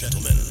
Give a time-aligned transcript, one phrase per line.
[0.00, 0.49] gentlemen,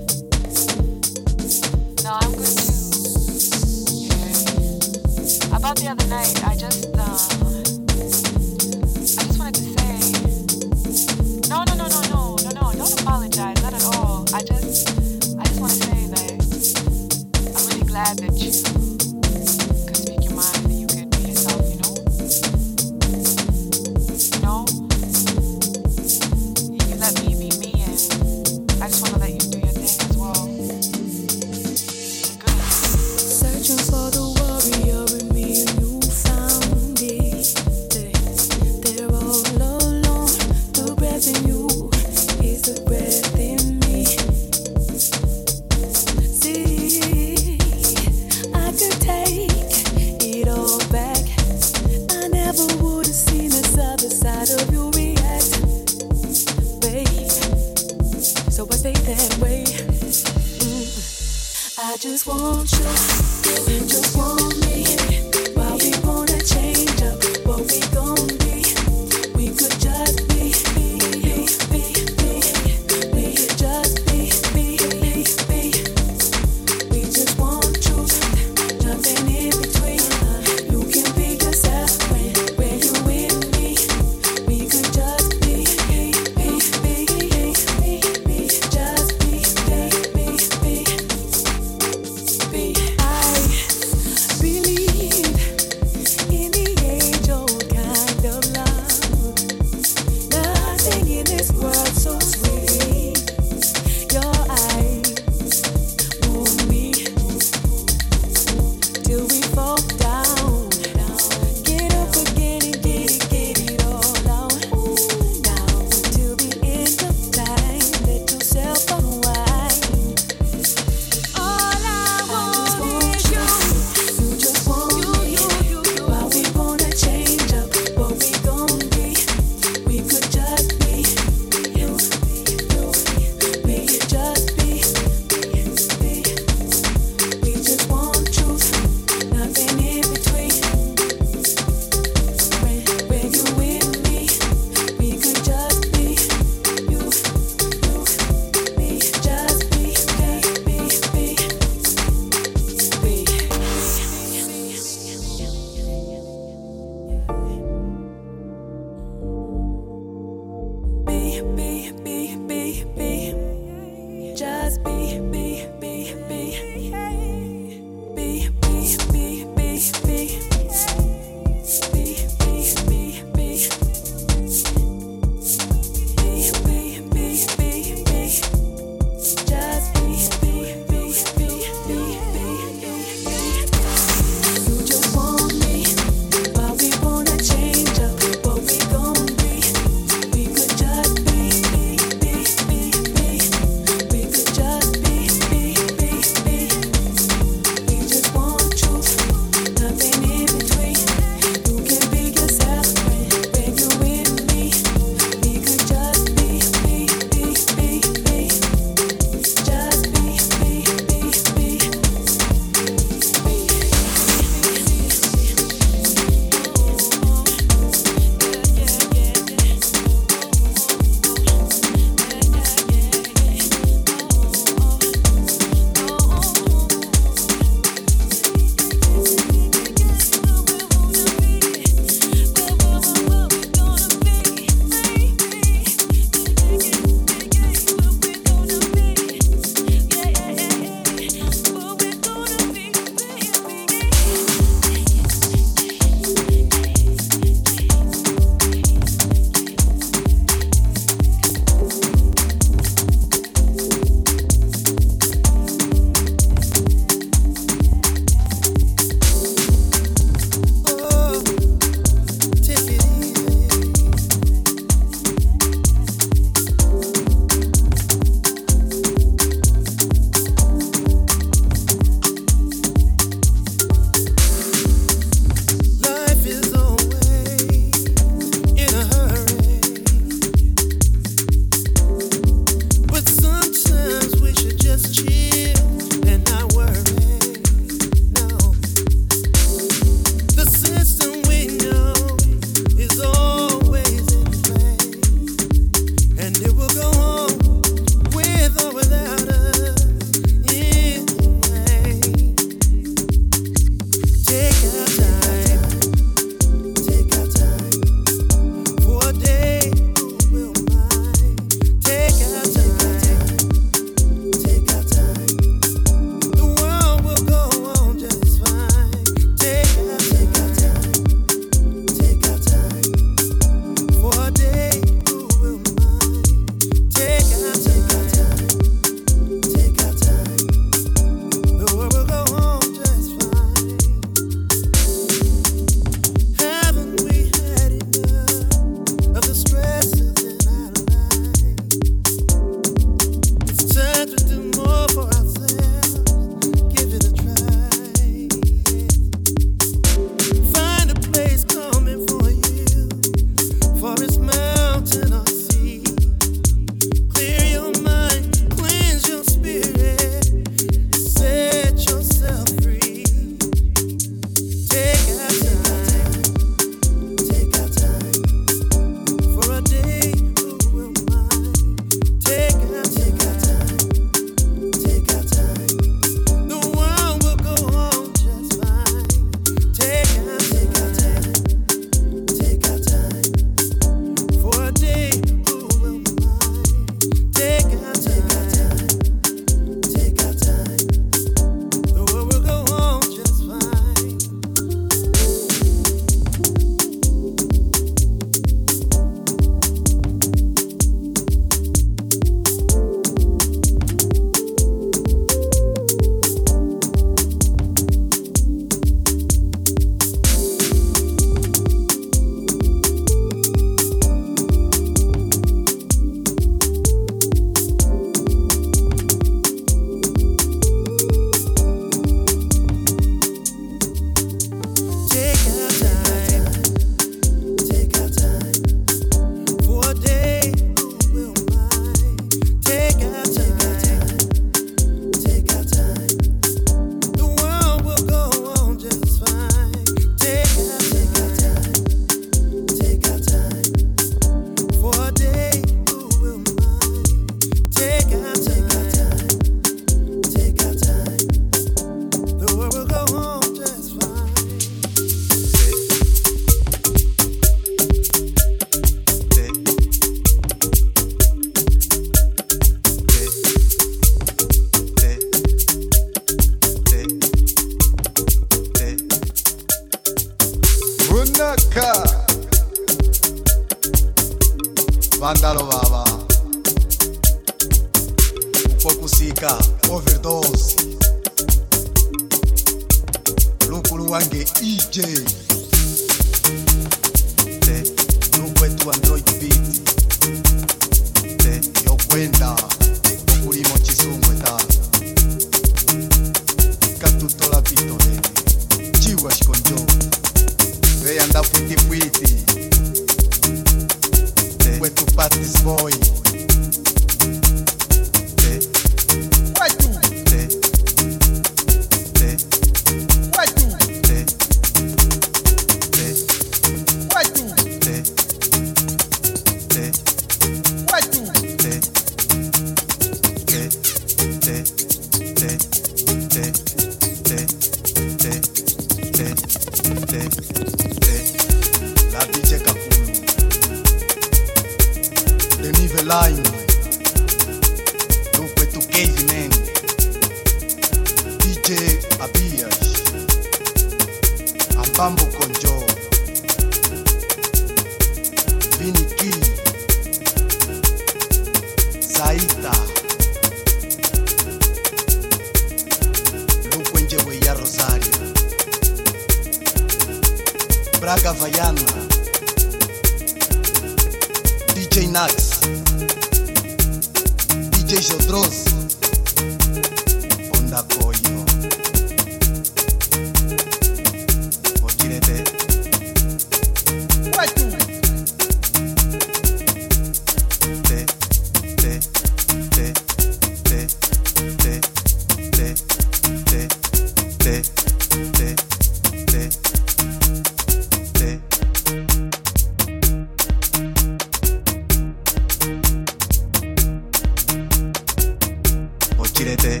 [599.78, 600.00] て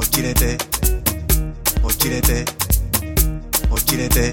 [0.00, 0.58] 起きれて
[1.88, 2.44] 起きれて
[3.76, 4.32] 起きれて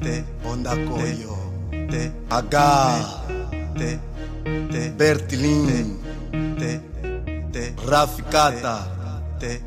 [0.00, 1.36] で女来いよ
[1.70, 3.98] でアガーで
[4.44, 6.80] でベルティリンで
[7.52, 8.86] でラフィカータ
[9.38, 9.60] で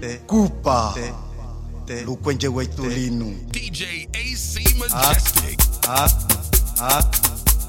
[0.00, 6.06] でクーパーでルクエンジェウェイトリーヌ DJ AC Majestic あ
[6.78, 7.00] ああ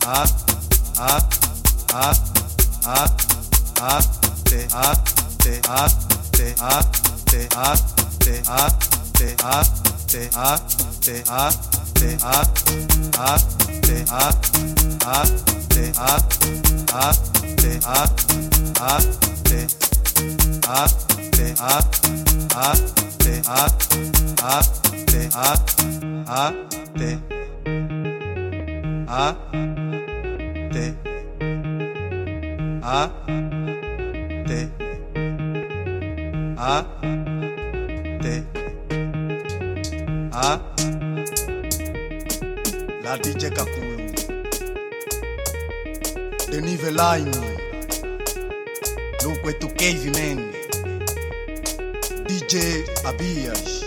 [0.06, 0.26] あ
[0.98, 1.20] あ
[1.88, 2.14] ああ
[2.86, 3.06] あ
[3.82, 4.00] あ
[4.74, 5.11] ああ
[5.42, 5.88] te a
[6.32, 6.82] te a
[7.26, 7.76] te a
[8.20, 8.70] te a
[9.14, 9.64] te a
[10.08, 10.58] te a
[11.02, 11.52] te a
[11.94, 12.42] te a
[13.18, 13.38] a
[13.82, 15.26] te a a
[15.70, 17.14] te a a
[17.58, 18.08] te a a te a
[20.72, 21.78] te a
[22.52, 22.76] a
[23.20, 23.80] te a a
[25.08, 26.54] te a a
[26.96, 27.20] te
[29.08, 29.36] a
[30.72, 30.86] te
[32.84, 33.10] a
[34.48, 34.81] te
[36.64, 36.86] Ah,
[38.22, 38.44] te,
[40.32, 40.60] ah,
[43.04, 43.98] La DJ Kakulu
[46.52, 47.32] Denis Velaine
[49.24, 50.54] Look to Caveman
[52.28, 53.82] DJ Abiyash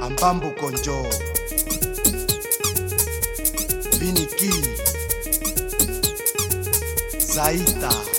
[0.00, 1.02] Ambambu Konjo.
[3.98, 4.52] Viniki
[7.18, 8.11] Zaita.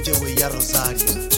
[0.00, 1.30] Caliente, güey, Rosario.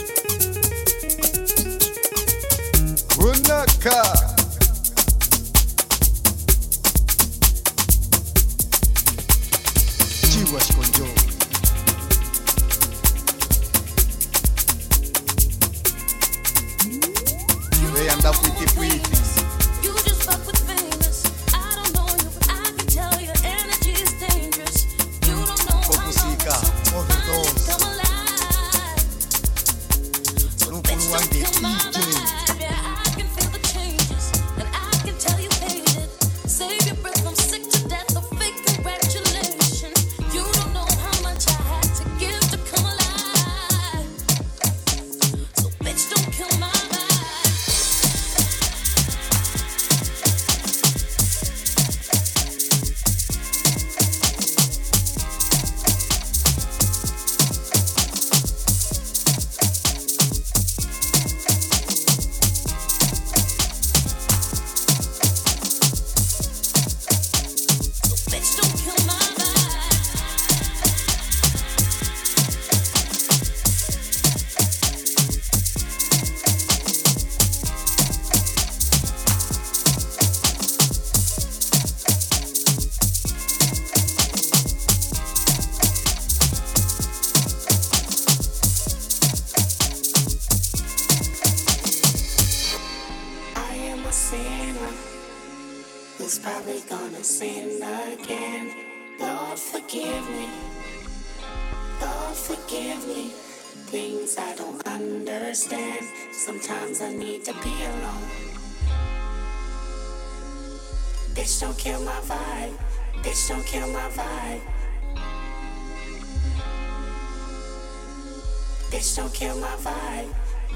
[119.03, 120.29] Bitch, don't kill my vibe.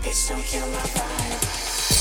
[0.03, 1.96] Bitch, don't kill my vibe.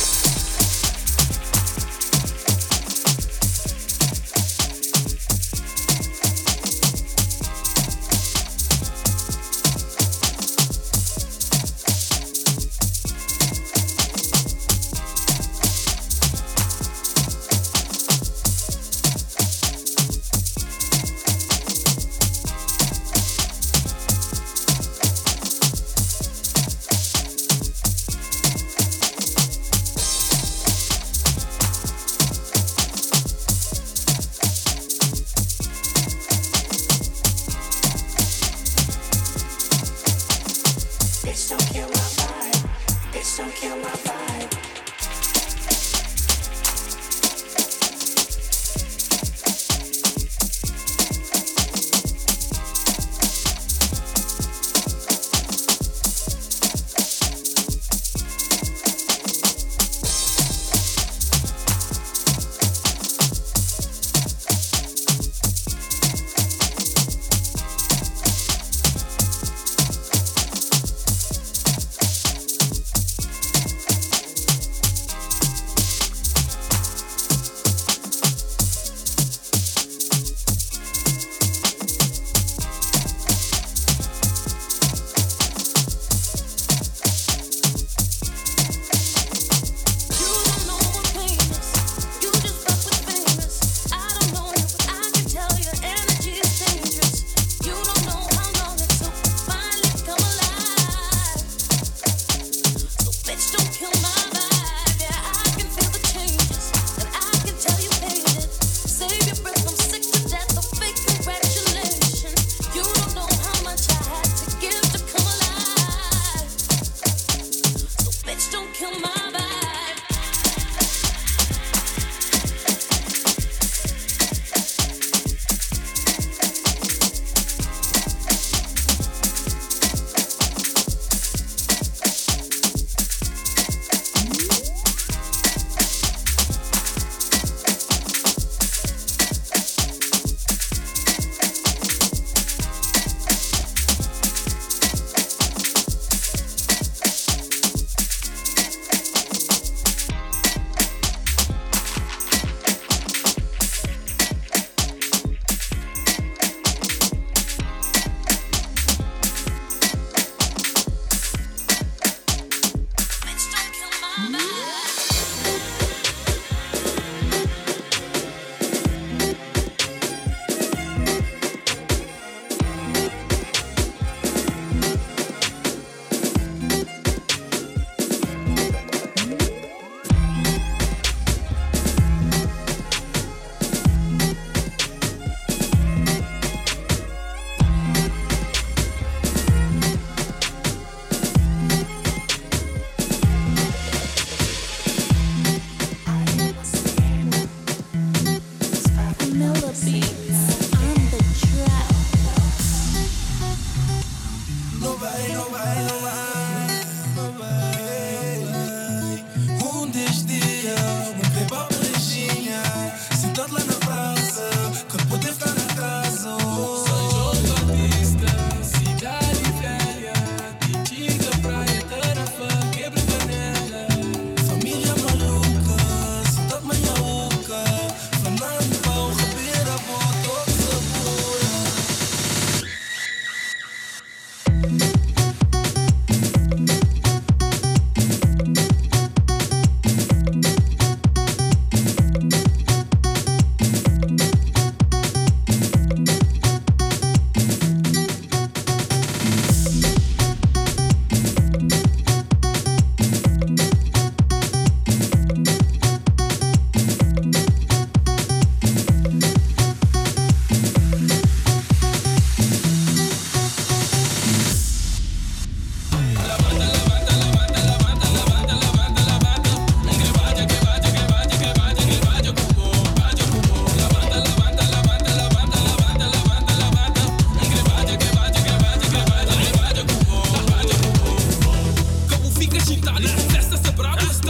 [283.75, 284.21] brados,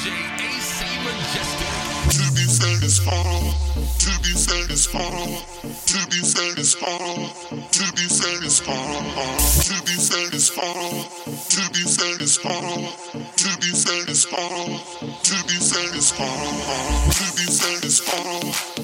[0.00, 1.68] DJ Majestic.
[2.08, 3.52] To be satisfied,
[4.00, 5.44] to be satisfied,
[5.84, 7.28] to be satisfied,
[7.70, 9.04] to be satisfied,
[9.60, 10.96] to be satisfied,
[11.50, 12.88] to be satisfied,
[13.36, 14.80] to be satisfied,
[15.22, 18.79] to be satisfied, to be satisfied.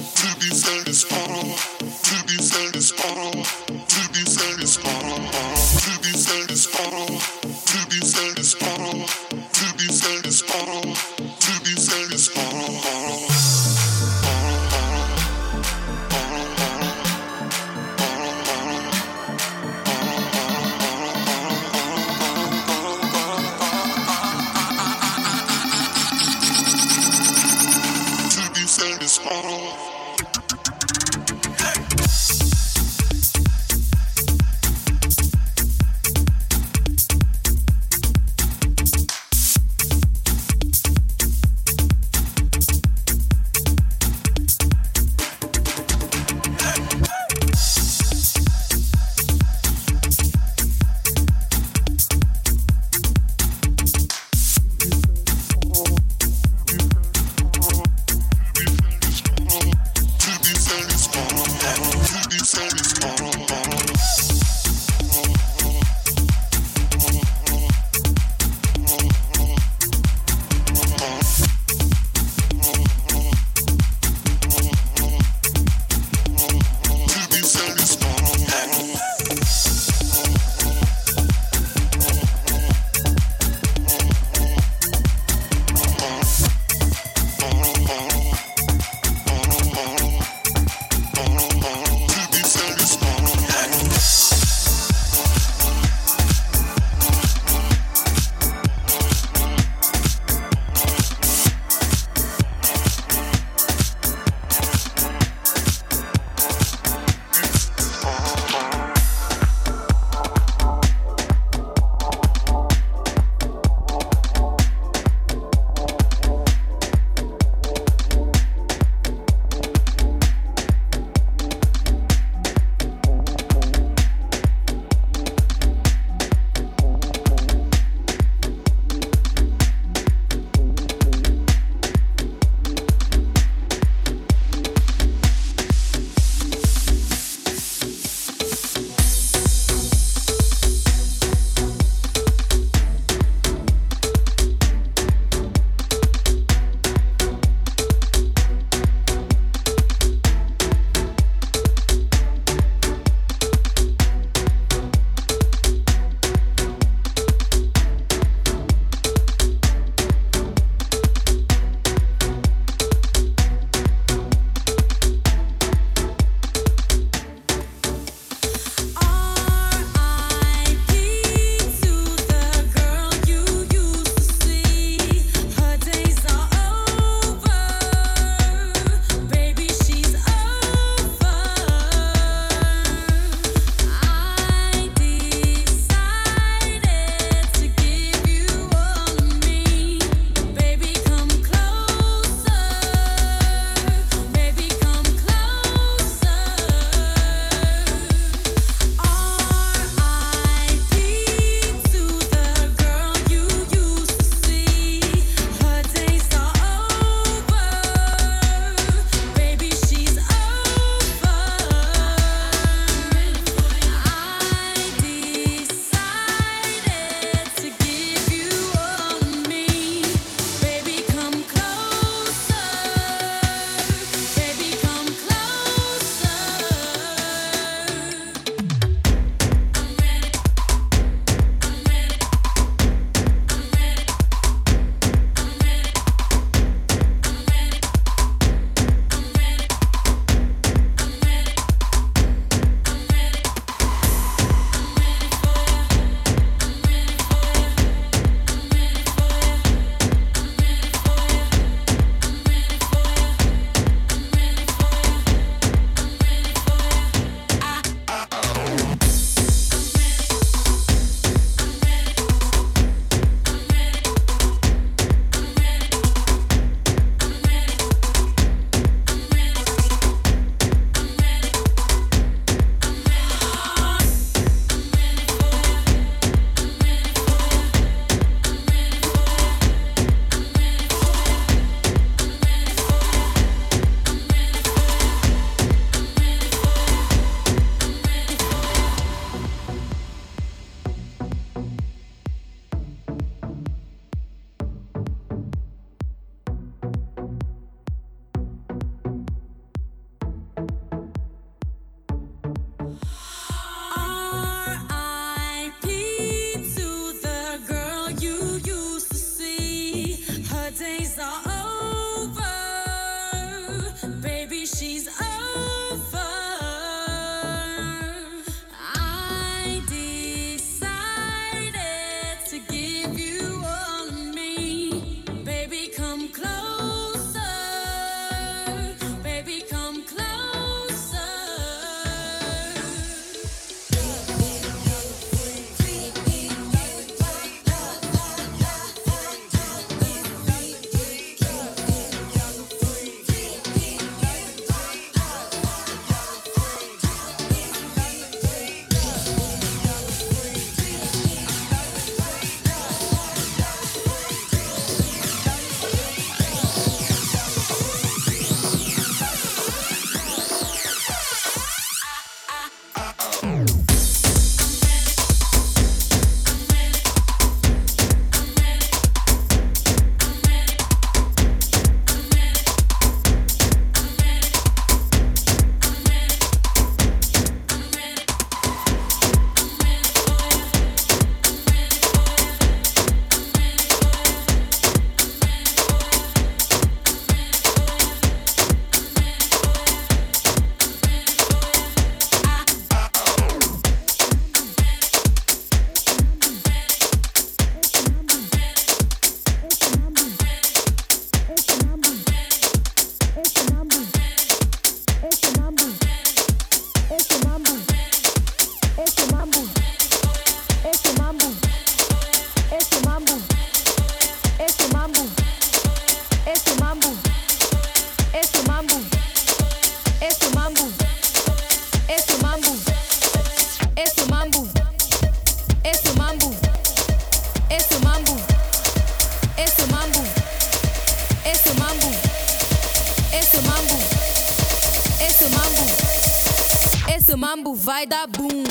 [437.47, 438.65] Mambo vai dar boom.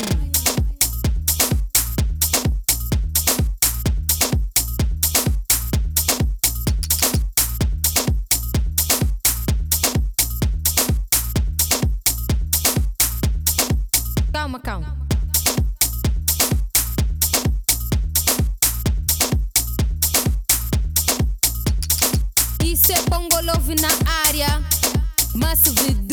[14.30, 14.94] Calma, calma.
[22.62, 23.88] Isso é Bongo Love na
[24.26, 24.62] área,
[25.34, 26.05] Massive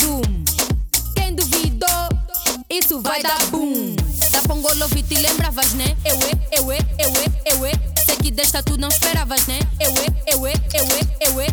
[4.76, 5.96] Love te lembravas, né?
[6.04, 7.72] Eu é, eu é, eu é, eu é.
[8.04, 9.60] Sei que desta tu não esperavas, né?
[9.80, 11.46] Eu é, eu é, eu é, eu é.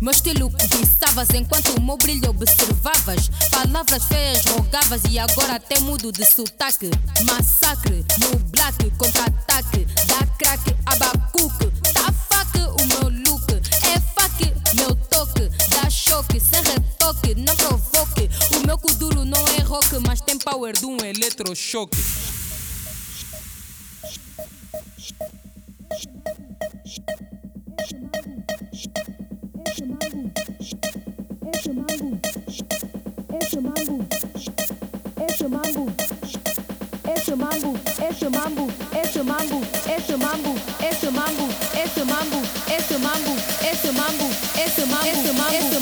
[0.00, 3.30] Meu estilo cobiçavas enquanto o meu brilho observavas.
[3.50, 6.90] Palavras feias rogavas e agora até mudo de sotaque.
[7.24, 9.86] Massacre no black, contra-ataque.
[10.06, 11.70] Da crack, abacuque.
[11.94, 13.50] Tá faque o meu look.
[13.82, 15.48] É faque, meu toque.
[15.70, 18.28] Dá choque, sem retoque, não provoque.
[18.56, 22.37] O meu kuduro não é rock, mas tem power de um eletrochoque.
[43.98, 44.24] mambo,
[44.64, 45.77] ese mambo, ese mambo.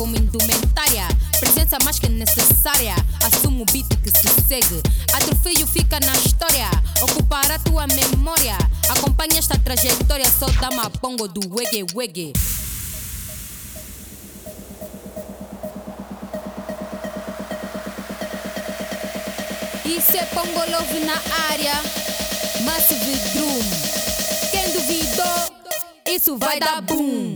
[0.00, 1.06] Como indumentária.
[1.38, 2.94] Presença mais que necessária.
[3.22, 4.80] Assumo o beat que se segue.
[5.12, 6.70] Atrofeio fica na história.
[7.02, 8.56] Ocupar a tua memória.
[8.88, 10.24] Acompanha esta trajetória.
[10.30, 10.88] Só dá uma
[11.28, 12.32] do wege wege.
[19.84, 21.74] Isso é Pongo Love na área.
[22.64, 23.60] Massive Drum.
[24.50, 25.60] Quem duvidou,
[26.06, 27.34] isso vai dar boom.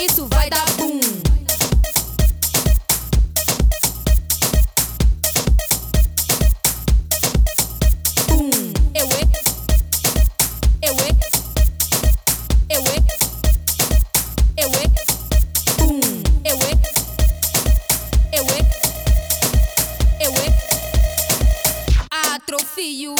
[0.00, 1.00] isso vai dar boom.
[8.28, 8.50] Boom,
[8.94, 9.22] eu é,
[10.82, 11.10] eu é,
[12.70, 12.96] eu é,
[14.56, 14.86] eu é,
[15.76, 16.00] boom,
[16.44, 16.72] eu é,
[18.32, 18.60] eu é,
[20.20, 20.48] eu é,
[22.34, 23.14] atrofio.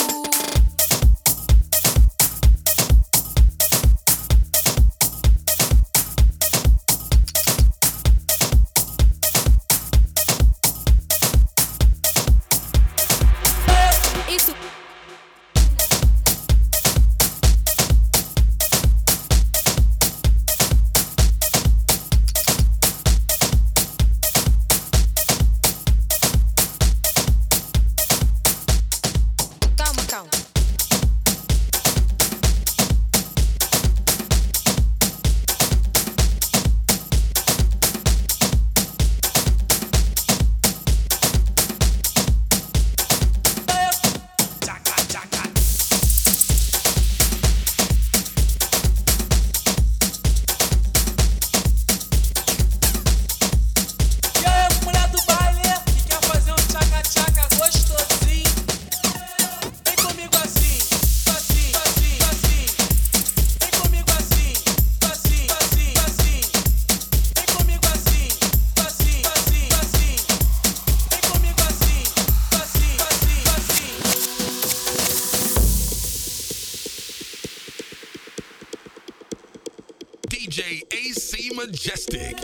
[80.62, 82.36] AC Majestic.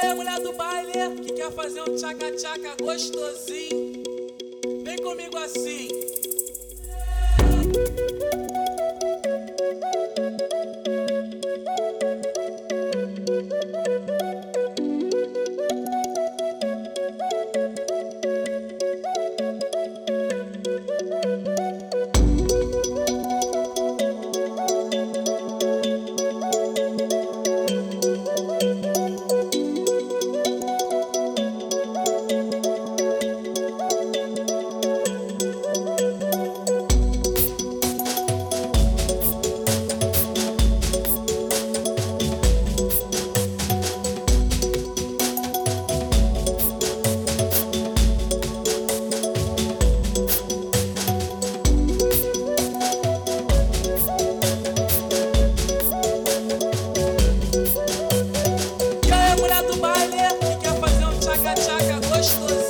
[0.00, 0.92] Aí a mulher do baile
[1.22, 4.02] que quer fazer um tchaca-tchaca gostosinho.
[4.84, 6.01] Vem comigo assim.
[62.22, 62.61] Touch